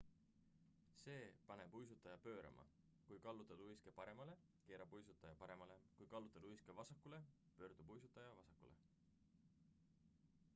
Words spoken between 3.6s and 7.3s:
uiske paremale keerab uisutaja paremale kui kallutada uiske vasakule